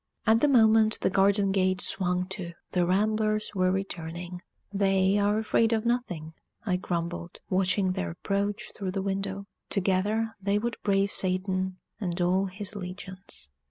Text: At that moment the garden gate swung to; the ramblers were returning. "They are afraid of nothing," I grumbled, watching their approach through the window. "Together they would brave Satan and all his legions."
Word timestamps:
At 0.25 0.41
that 0.41 0.49
moment 0.49 0.99
the 1.01 1.11
garden 1.11 1.51
gate 1.51 1.79
swung 1.79 2.25
to; 2.29 2.53
the 2.71 2.87
ramblers 2.87 3.51
were 3.53 3.71
returning. 3.71 4.41
"They 4.73 5.19
are 5.19 5.37
afraid 5.37 5.73
of 5.73 5.85
nothing," 5.85 6.33
I 6.65 6.77
grumbled, 6.77 7.39
watching 7.51 7.91
their 7.91 8.09
approach 8.09 8.71
through 8.75 8.93
the 8.93 9.03
window. 9.03 9.45
"Together 9.69 10.33
they 10.41 10.57
would 10.57 10.77
brave 10.81 11.11
Satan 11.11 11.77
and 11.99 12.19
all 12.19 12.45
his 12.47 12.75
legions." 12.75 13.51